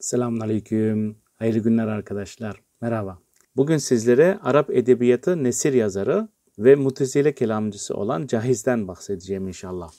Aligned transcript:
Selamünaleyküm. 0.00 1.16
Hayırlı 1.36 1.58
günler 1.58 1.86
arkadaşlar. 1.86 2.62
Merhaba. 2.80 3.18
Bugün 3.56 3.76
sizlere 3.76 4.38
Arap 4.42 4.70
edebiyatı 4.70 5.44
nesir 5.44 5.72
yazarı 5.72 6.28
ve 6.58 6.74
mutezile 6.74 7.34
kelamcısı 7.34 7.94
olan 7.94 8.26
Cahiz'den 8.26 8.88
bahsedeceğim 8.88 9.48
inşallah. 9.48 9.90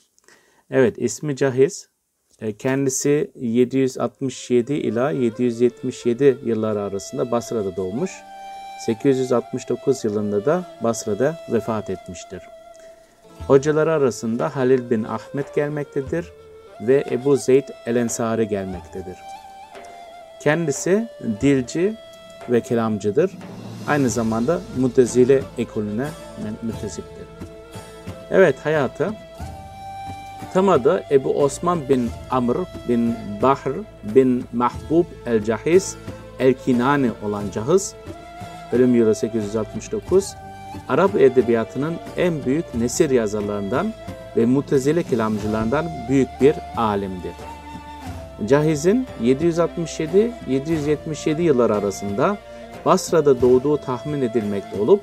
Evet 0.70 0.94
ismi 0.98 1.36
Cahiz. 1.36 1.88
E, 2.40 2.56
kendisi 2.56 3.30
767 3.34 4.72
ila 4.74 5.10
777 5.10 6.38
yılları 6.44 6.80
arasında 6.80 7.30
Basra'da 7.30 7.76
doğmuş. 7.76 8.10
869 8.86 10.04
yılında 10.04 10.44
da 10.44 10.78
Basra'da 10.82 11.36
vefat 11.52 11.90
etmiştir. 11.90 12.42
Hocaları 13.46 13.92
arasında 13.92 14.56
Halil 14.56 14.90
bin 14.90 15.04
Ahmet 15.04 15.54
gelmektedir 15.54 16.32
ve 16.80 17.04
Ebu 17.10 17.36
Zeyd 17.36 17.68
el-Ensari 17.86 18.48
gelmektedir. 18.48 19.16
Kendisi 20.40 21.08
dilci 21.40 21.94
ve 22.50 22.60
kelamcıdır. 22.60 23.30
Aynı 23.88 24.10
zamanda 24.10 24.60
Mutezile 24.78 25.42
ekolüne 25.58 26.08
müntesiptir. 26.62 27.26
Evet 28.30 28.56
hayatı 28.64 29.14
tam 30.54 30.68
adı 30.68 31.04
Ebu 31.10 31.42
Osman 31.42 31.88
bin 31.88 32.10
Amr 32.30 32.56
bin 32.88 33.14
Bahr 33.42 33.72
bin 34.14 34.44
Mahbub 34.52 35.04
el-Cahiz 35.26 35.96
el-Kinani 36.40 37.10
olan 37.22 37.44
Cahiz, 37.54 37.94
ölüm 38.72 38.94
yılı 38.94 39.14
869, 39.14 40.34
Arap 40.88 41.14
edebiyatının 41.14 41.94
en 42.16 42.44
büyük 42.44 42.74
nesir 42.74 43.10
yazarlarından 43.10 43.92
ve 44.36 44.46
mutezile 44.46 45.02
kelamcılarından 45.02 45.86
büyük 46.08 46.28
bir 46.40 46.54
alimdir. 46.76 47.32
Cahiz'in 48.48 49.06
767-777 49.22 51.40
yıllar 51.40 51.70
arasında 51.70 52.38
Basra'da 52.84 53.40
doğduğu 53.40 53.76
tahmin 53.76 54.22
edilmekte 54.22 54.80
olup 54.80 55.02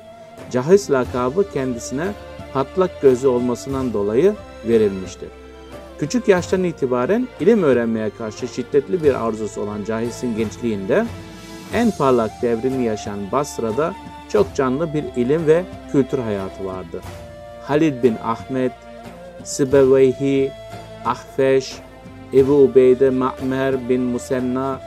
Cahiz 0.50 0.90
lakabı 0.90 1.52
kendisine 1.52 2.12
patlak 2.52 3.02
gözü 3.02 3.28
olmasından 3.28 3.92
dolayı 3.92 4.34
verilmiştir. 4.68 5.28
Küçük 5.98 6.28
yaştan 6.28 6.64
itibaren 6.64 7.28
ilim 7.40 7.62
öğrenmeye 7.62 8.10
karşı 8.10 8.48
şiddetli 8.48 9.02
bir 9.02 9.26
arzusu 9.26 9.60
olan 9.60 9.84
Cahiz'in 9.84 10.36
gençliğinde 10.36 11.06
en 11.74 11.90
parlak 11.90 12.30
devrini 12.42 12.84
yaşayan 12.84 13.32
Basra'da 13.32 13.94
çok 14.28 14.54
canlı 14.54 14.94
bir 14.94 15.04
ilim 15.16 15.46
ve 15.46 15.64
kültür 15.92 16.18
hayatı 16.18 16.64
vardı. 16.64 17.00
Halid 17.62 18.02
bin 18.02 18.16
Ahmet, 18.24 18.72
Sibeveyhi, 19.44 20.52
Ahfeş, 21.04 21.76
Ebu 22.32 22.52
Ubeyde 22.52 23.10
Ma'mer 23.10 23.88
bin 23.88 24.00
Musenna, 24.00 24.80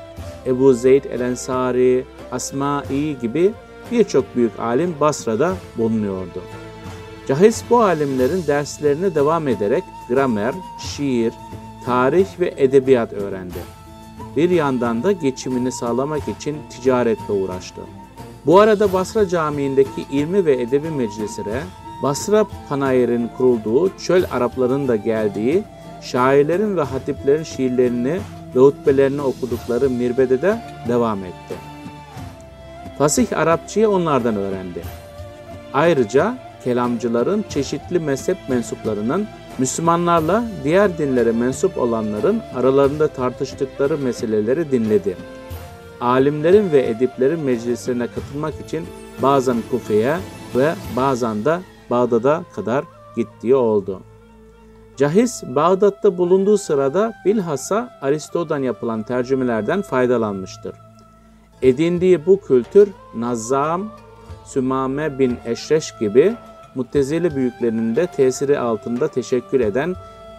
Ebu 0.45 0.73
Zeyd 0.73 1.03
el-Ensari, 1.03 2.05
Asma'i 2.31 3.19
gibi 3.21 3.51
birçok 3.91 4.35
büyük 4.35 4.59
alim 4.59 4.95
Basra'da 4.99 5.55
bulunuyordu. 5.77 6.41
Cahiz 7.27 7.63
bu 7.69 7.81
alimlerin 7.81 8.43
derslerine 8.47 9.15
devam 9.15 9.47
ederek 9.47 9.83
gramer, 10.09 10.53
şiir, 10.79 11.33
tarih 11.85 12.39
ve 12.39 12.53
edebiyat 12.57 13.13
öğrendi. 13.13 13.59
Bir 14.35 14.49
yandan 14.49 15.03
da 15.03 15.11
geçimini 15.11 15.71
sağlamak 15.71 16.27
için 16.27 16.57
ticaretle 16.69 17.33
uğraştı. 17.33 17.81
Bu 18.45 18.59
arada 18.59 18.93
Basra 18.93 19.27
Camii'ndeki 19.27 20.05
ilmi 20.11 20.45
ve 20.45 20.61
edebi 20.61 20.89
meclisine 20.89 21.61
Basra 22.03 22.45
Panayır'ın 22.69 23.29
kurulduğu, 23.37 23.97
çöl 23.97 24.23
Arapların 24.31 24.87
da 24.87 24.95
geldiği, 24.95 25.63
şairlerin 26.01 26.77
ve 26.77 26.81
hatiplerin 26.81 27.43
şiirlerini 27.43 28.19
ve 28.55 28.59
hutbelerini 28.59 29.21
okudukları 29.21 29.89
mirbede 29.89 30.41
de 30.41 30.61
devam 30.87 31.23
etti. 31.23 31.55
Fasih 32.97 33.37
Arapçayı 33.39 33.89
onlardan 33.89 34.35
öğrendi. 34.35 34.81
Ayrıca 35.73 36.37
kelamcıların 36.63 37.45
çeşitli 37.49 37.99
mezhep 37.99 38.37
mensuplarının 38.49 39.27
Müslümanlarla 39.57 40.43
diğer 40.63 40.97
dinlere 40.97 41.31
mensup 41.31 41.77
olanların 41.77 42.41
aralarında 42.55 43.07
tartıştıkları 43.07 43.97
meseleleri 43.97 44.71
dinledi. 44.71 45.17
Alimlerin 46.01 46.71
ve 46.71 46.87
ediplerin 46.87 47.39
meclislerine 47.39 48.07
katılmak 48.07 48.53
için 48.67 48.85
bazen 49.21 49.57
Kufe'ye 49.71 50.17
ve 50.55 50.73
bazen 50.95 51.45
de 51.45 51.59
Bağdat'a 51.89 52.43
kadar 52.55 52.85
gittiği 53.15 53.55
oldu. 53.55 54.01
Cahiz, 55.01 55.43
Bağdat'ta 55.47 56.17
bulunduğu 56.17 56.57
sırada 56.57 57.13
bilhassa 57.25 57.89
Aristo'dan 58.01 58.59
yapılan 58.59 59.03
tercümelerden 59.03 59.81
faydalanmıştır. 59.81 60.75
Edindiği 61.61 62.25
bu 62.25 62.41
kültür 62.41 62.89
Nazzam, 63.15 63.89
Sümame 64.45 65.19
bin 65.19 65.37
Eşreş 65.45 65.97
gibi 65.99 66.35
Muttezili 66.75 67.35
büyüklerinin 67.35 67.95
de 67.95 68.07
tesiri 68.07 68.59
altında 68.59 69.07
teşekkür 69.07 69.59
eden 69.59 69.95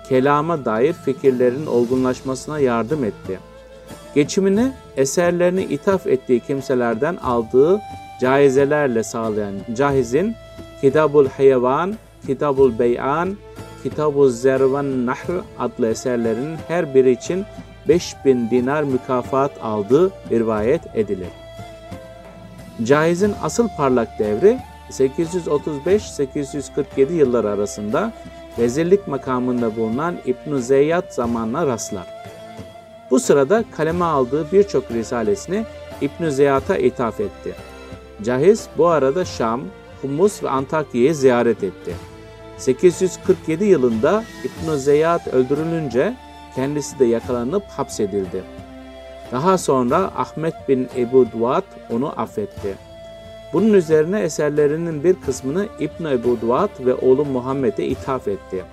kelama 0.08 0.64
dair 0.64 0.92
fikirlerin 0.92 1.66
olgunlaşmasına 1.66 2.58
yardım 2.58 3.04
etti. 3.04 3.38
Geçimini 4.14 4.72
eserlerini 4.96 5.64
ithaf 5.64 6.06
ettiği 6.06 6.40
kimselerden 6.40 7.16
aldığı 7.16 7.80
caizelerle 8.20 9.02
sağlayan 9.02 9.54
Cahiz'in 9.74 10.34
Kitabul 10.80 11.26
Hayvan, 11.26 11.94
Kitabul 12.26 12.78
Beyan, 12.78 13.36
Kitab-ı 13.82 14.30
Zervan 14.30 15.06
Nahr 15.06 15.40
adlı 15.58 15.88
eserlerinin 15.88 16.56
her 16.68 16.94
biri 16.94 17.10
için 17.10 17.44
5000 17.88 18.50
dinar 18.50 18.82
mükafat 18.82 19.52
aldığı 19.62 20.10
rivayet 20.30 20.82
edilir. 20.94 21.28
Caiz'in 22.84 23.34
asıl 23.42 23.68
parlak 23.76 24.18
devri 24.18 24.58
835-847 24.90 27.12
yılları 27.12 27.50
arasında 27.50 28.12
vezirlik 28.58 29.08
makamında 29.08 29.76
bulunan 29.76 30.16
İbn-i 30.26 30.62
Zeyyat 30.62 31.14
zamanına 31.14 31.66
rastlar. 31.66 32.06
Bu 33.10 33.20
sırada 33.20 33.64
kaleme 33.76 34.04
aldığı 34.04 34.52
birçok 34.52 34.90
risalesini 34.90 35.64
İbn-i 36.00 36.32
Zeyyat'a 36.32 36.76
ithaf 36.76 37.20
etti. 37.20 37.54
Cahiz 38.22 38.68
bu 38.78 38.86
arada 38.86 39.24
Şam, 39.24 39.62
Humus 40.02 40.42
ve 40.42 40.50
Antakya'yı 40.50 41.14
ziyaret 41.14 41.64
etti. 41.64 41.94
847 42.62 43.64
yılında 43.64 44.24
İbn 44.44 44.74
Zeyyad 44.76 45.26
öldürülünce 45.32 46.14
kendisi 46.54 46.98
de 46.98 47.04
yakalanıp 47.04 47.62
hapsedildi. 47.68 48.42
Daha 49.32 49.58
sonra 49.58 49.96
Ahmet 50.16 50.54
bin 50.68 50.88
Ebu 50.96 51.26
Duat 51.32 51.64
onu 51.90 52.20
affetti. 52.20 52.74
Bunun 53.52 53.72
üzerine 53.72 54.20
eserlerinin 54.20 55.04
bir 55.04 55.14
kısmını 55.14 55.66
İbn 55.80 56.04
Ebu 56.04 56.40
Duat 56.40 56.70
ve 56.80 56.94
oğlu 56.94 57.24
Muhammed'e 57.24 57.86
ithaf 57.86 58.28
etti. 58.28 58.64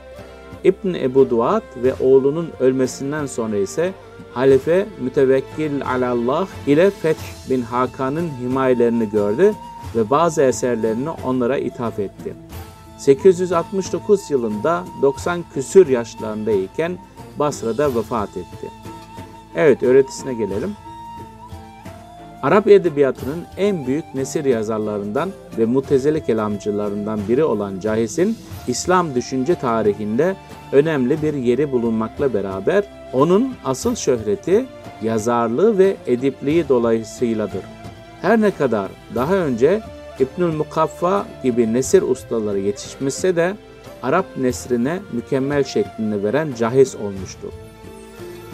İbn 0.64 0.94
Ebu 0.94 1.30
Duat 1.30 1.64
ve 1.76 1.94
oğlunun 2.00 2.50
ölmesinden 2.60 3.26
sonra 3.26 3.58
ise 3.58 3.94
halife 4.34 4.86
mütevekkil 5.00 5.86
alallah 5.86 6.48
ile 6.68 6.90
Feth 6.90 7.50
bin 7.50 7.62
Hakan'ın 7.62 8.30
himayelerini 8.42 9.10
gördü 9.10 9.54
ve 9.96 10.10
bazı 10.10 10.42
eserlerini 10.42 11.10
onlara 11.10 11.58
ithaf 11.58 12.00
etti. 12.00 12.49
869 13.00 14.32
yılında 14.32 14.84
90 15.02 15.44
küsür 15.54 15.88
yaşlarındayken 15.88 16.98
Basra'da 17.40 17.96
vefat 17.96 18.30
etti. 18.30 18.68
Evet 19.56 19.84
öğretisine 19.84 20.34
gelelim. 20.34 20.76
Arap 22.42 22.68
edebiyatının 22.68 23.46
en 23.58 23.88
büyük 23.88 24.16
nesir 24.16 24.46
yazarlarından 24.46 25.30
ve 25.58 25.66
mutezile 25.66 26.24
kelamcılarından 26.24 27.20
biri 27.30 27.44
olan 27.44 27.80
Cahiz'in 27.80 28.38
İslam 28.68 29.16
düşünce 29.16 29.56
tarihinde 29.56 30.36
önemli 30.72 31.22
bir 31.22 31.34
yeri 31.34 31.72
bulunmakla 31.72 32.34
beraber 32.34 32.84
onun 33.14 33.56
asıl 33.66 33.96
şöhreti 33.96 34.66
yazarlığı 35.02 35.78
ve 35.78 35.98
edipliği 36.08 36.70
dolayısıyladır. 36.70 37.62
Her 38.22 38.42
ne 38.42 38.52
kadar 38.52 38.92
daha 39.16 39.36
önce 39.36 39.82
İbnül 40.20 40.56
Mukaffa 40.56 41.26
gibi 41.44 41.74
nesir 41.74 42.02
ustaları 42.02 42.60
yetişmişse 42.60 43.36
de 43.36 43.56
Arap 44.04 44.26
nesrine 44.38 45.00
mükemmel 45.12 45.64
şeklini 45.64 46.24
veren 46.24 46.54
Cahiz 46.58 46.96
olmuştu. 46.96 47.52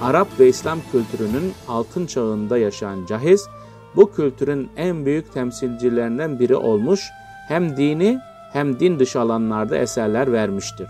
Arap 0.01 0.27
ve 0.39 0.47
İslam 0.47 0.79
kültürünün 0.91 1.53
altın 1.67 2.05
çağında 2.05 2.57
yaşayan 2.57 3.05
Cahiz, 3.05 3.47
bu 3.95 4.11
kültürün 4.11 4.69
en 4.77 5.05
büyük 5.05 5.33
temsilcilerinden 5.33 6.39
biri 6.39 6.55
olmuş, 6.55 7.01
hem 7.47 7.77
dini 7.77 8.19
hem 8.53 8.79
din 8.79 8.99
dışı 8.99 9.19
alanlarda 9.19 9.77
eserler 9.77 10.31
vermiştir. 10.31 10.87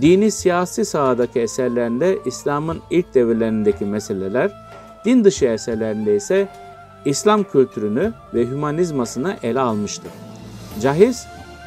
Dini 0.00 0.30
siyasi 0.30 0.84
sahadaki 0.84 1.40
eserlerinde 1.40 2.18
İslam'ın 2.24 2.80
ilk 2.90 3.14
devirlerindeki 3.14 3.84
meseleler, 3.84 4.52
din 5.04 5.24
dışı 5.24 5.44
eserlerinde 5.44 6.16
ise 6.16 6.48
İslam 7.04 7.44
kültürünü 7.44 8.12
ve 8.34 8.46
hümanizmasını 8.46 9.36
ele 9.42 9.60
almıştır. 9.60 10.12
Cahiz, 10.80 11.26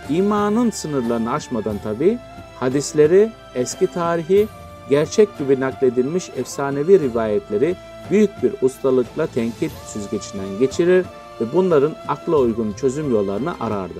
imanın 0.09 0.69
sınırlarını 0.69 1.31
aşmadan 1.31 1.77
tabi 1.77 2.17
hadisleri, 2.59 3.31
eski 3.55 3.87
tarihi, 3.87 4.47
gerçek 4.89 5.37
gibi 5.37 5.59
nakledilmiş 5.59 6.29
efsanevi 6.37 6.99
rivayetleri 6.99 7.75
büyük 8.11 8.43
bir 8.43 8.53
ustalıkla 8.61 9.27
tenkit 9.27 9.71
süzgecinden 9.71 10.59
geçirir 10.59 11.05
ve 11.41 11.45
bunların 11.53 11.95
akla 12.07 12.37
uygun 12.37 12.73
çözüm 12.73 13.11
yollarını 13.11 13.53
arardı. 13.59 13.99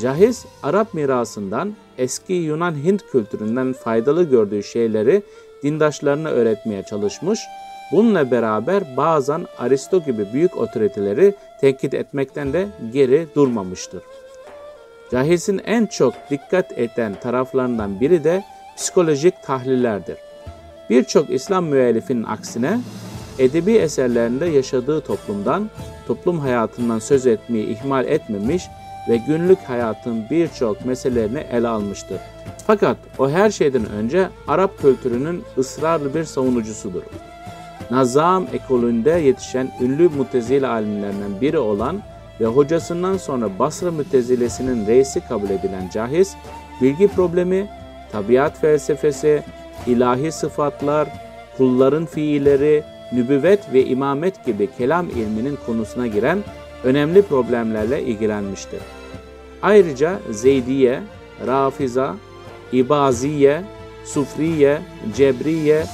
Cahiz, 0.00 0.44
Arap 0.62 0.94
mirasından, 0.94 1.74
eski 1.98 2.32
Yunan-Hint 2.32 3.10
kültüründen 3.10 3.72
faydalı 3.72 4.24
gördüğü 4.24 4.62
şeyleri 4.62 5.22
dindaşlarına 5.62 6.28
öğretmeye 6.28 6.82
çalışmış, 6.82 7.40
bununla 7.92 8.30
beraber 8.30 8.96
bazen 8.96 9.46
Aristo 9.58 10.04
gibi 10.04 10.32
büyük 10.32 10.56
otoriteleri 10.56 11.34
tenkit 11.60 11.94
etmekten 11.94 12.52
de 12.52 12.66
geri 12.92 13.26
durmamıştır. 13.34 14.02
Cahiz'in 15.10 15.60
en 15.64 15.86
çok 15.86 16.14
dikkat 16.30 16.78
eden 16.78 17.14
taraflarından 17.14 18.00
biri 18.00 18.24
de 18.24 18.44
psikolojik 18.76 19.42
tahlillerdir. 19.42 20.16
Birçok 20.90 21.30
İslam 21.30 21.64
müellifinin 21.64 22.24
aksine 22.24 22.80
edebi 23.38 23.72
eserlerinde 23.72 24.46
yaşadığı 24.46 25.00
toplumdan, 25.00 25.70
toplum 26.06 26.38
hayatından 26.38 26.98
söz 26.98 27.26
etmeyi 27.26 27.66
ihmal 27.66 28.06
etmemiş 28.06 28.64
ve 29.08 29.16
günlük 29.16 29.58
hayatın 29.58 30.24
birçok 30.30 30.84
meselelerini 30.84 31.38
ele 31.38 31.68
almıştır. 31.68 32.20
Fakat 32.66 32.96
o 33.18 33.30
her 33.30 33.50
şeyden 33.50 33.90
önce 33.90 34.28
Arap 34.48 34.78
kültürünün 34.78 35.44
ısrarlı 35.58 36.14
bir 36.14 36.24
savunucusudur. 36.24 37.02
Nazam 37.90 38.46
ekolünde 38.52 39.10
yetişen 39.10 39.70
ünlü 39.80 40.08
mutezile 40.08 40.66
alimlerinden 40.66 41.40
biri 41.40 41.58
olan 41.58 42.02
ve 42.40 42.46
hocasından 42.46 43.16
sonra 43.16 43.58
Basra 43.58 43.90
mütezilesinin 43.90 44.86
reisi 44.86 45.20
kabul 45.20 45.50
edilen 45.50 45.88
Cahiz, 45.92 46.36
bilgi 46.82 47.08
problemi, 47.08 47.68
tabiat 48.12 48.60
felsefesi, 48.60 49.42
ilahi 49.86 50.32
sıfatlar, 50.32 51.08
kulların 51.56 52.06
fiilleri, 52.06 52.84
nübüvvet 53.12 53.72
ve 53.72 53.84
imamet 53.84 54.44
gibi 54.46 54.68
kelam 54.78 55.08
ilminin 55.10 55.58
konusuna 55.66 56.06
giren 56.06 56.38
önemli 56.84 57.22
problemlerle 57.22 58.02
ilgilenmiştir. 58.02 58.80
Ayrıca 59.62 60.18
Zeydiye, 60.30 61.02
Rafiza, 61.46 62.16
İbaziye, 62.72 63.62
Sufriye, 64.04 64.78
Cebriye, 65.16 65.84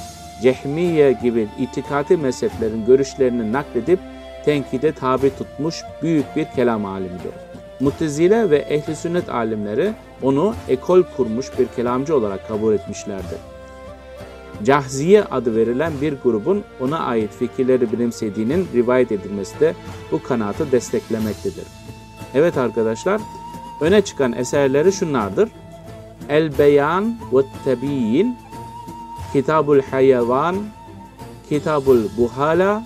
Cehmiye 0.43 1.11
gibi 1.11 1.47
itikati 1.59 2.17
mezheplerin 2.17 2.85
görüşlerini 2.85 3.53
nakledip 3.53 3.99
tenkide 4.45 4.91
tabi 4.91 5.35
tutmuş 5.37 5.83
büyük 6.01 6.35
bir 6.35 6.45
kelam 6.45 6.85
alimidir. 6.85 7.31
Mutezile 7.79 8.49
ve 8.49 8.57
ehli 8.57 8.95
sünnet 8.95 9.29
alimleri 9.29 9.91
onu 10.21 10.55
ekol 10.69 11.03
kurmuş 11.17 11.59
bir 11.59 11.67
kelamcı 11.67 12.15
olarak 12.15 12.47
kabul 12.47 12.73
etmişlerdir. 12.73 13.37
Cahziye 14.63 15.23
adı 15.23 15.55
verilen 15.55 15.93
bir 16.01 16.13
grubun 16.23 16.63
ona 16.79 16.99
ait 16.99 17.31
fikirleri 17.31 17.93
benimsediğinin 17.93 18.67
rivayet 18.73 19.11
edilmesi 19.11 19.59
de 19.59 19.73
bu 20.11 20.23
kanaatı 20.23 20.71
desteklemektedir. 20.71 21.65
Evet 22.33 22.57
arkadaşlar, 22.57 23.21
öne 23.81 24.01
çıkan 24.01 24.33
eserleri 24.33 24.91
şunlardır. 24.91 25.49
El 26.29 26.57
Beyan 26.57 27.15
ve 27.33 27.41
Tebiyin, 27.65 28.37
Kitabul 29.33 29.81
Hayvan, 29.81 30.55
Kitabul 31.49 32.03
Buhala 32.17 32.83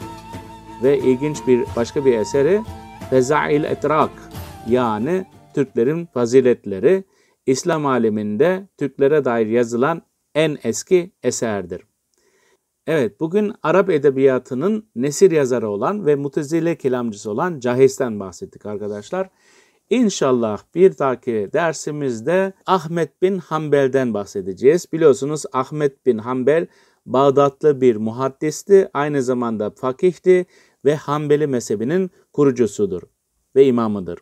ve 0.83 0.99
ilginç 0.99 1.47
bir 1.47 1.63
başka 1.75 2.05
bir 2.05 2.17
eseri 2.17 2.61
Fezail 3.09 3.63
Etrak 3.63 4.09
yani 4.67 5.25
Türklerin 5.53 6.05
faziletleri 6.05 7.03
İslam 7.45 7.85
aleminde 7.85 8.67
Türklere 8.77 9.25
dair 9.25 9.47
yazılan 9.47 10.01
en 10.35 10.57
eski 10.63 11.11
eserdir. 11.23 11.81
Evet, 12.87 13.19
bugün 13.19 13.53
Arap 13.63 13.89
edebiyatının 13.89 14.89
nesir 14.95 15.31
yazarı 15.31 15.69
olan 15.69 16.05
ve 16.05 16.15
mutezile 16.15 16.75
kelamcısı 16.75 17.31
olan 17.31 17.59
Cahis'ten 17.59 18.19
bahsettik 18.19 18.65
arkadaşlar. 18.65 19.29
İnşallah 19.89 20.61
bir 20.75 20.97
dahaki 20.97 21.49
dersimizde 21.53 22.53
Ahmet 22.65 23.21
bin 23.21 23.37
Hanbel'den 23.37 24.13
bahsedeceğiz. 24.13 24.85
Biliyorsunuz 24.93 25.43
Ahmet 25.53 26.05
bin 26.05 26.17
Hanbel 26.17 26.67
Bağdatlı 27.05 27.81
bir 27.81 27.95
muhaddisti, 27.95 28.89
aynı 28.93 29.23
zamanda 29.23 29.69
fakihti 29.69 30.45
ve 30.85 30.95
Hanbeli 30.95 31.47
mezhebinin 31.47 32.11
kurucusudur 32.33 33.01
ve 33.55 33.65
imamıdır. 33.65 34.19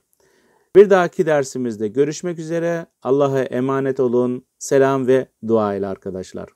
Bir 0.75 0.89
dahaki 0.89 1.25
dersimizde 1.25 1.88
görüşmek 1.88 2.39
üzere. 2.39 2.85
Allah'a 3.03 3.41
emanet 3.41 4.00
olun. 4.00 4.45
Selam 4.59 5.07
ve 5.07 5.27
dua 5.47 5.75
ile 5.75 5.88
arkadaşlar. 5.88 6.50